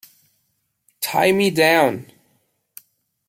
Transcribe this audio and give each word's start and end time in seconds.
Tie 0.99 1.31
Me 1.31 1.51
Down! 1.51 2.07